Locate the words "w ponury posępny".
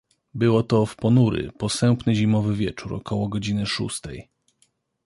0.85-2.15